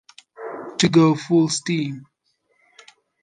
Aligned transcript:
To 0.79 0.89
go 0.89 1.13
full 1.13 1.47
steam. 1.47 2.07